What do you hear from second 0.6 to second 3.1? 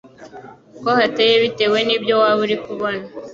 ko hateye bitewe n'ibyo waba uri kubona,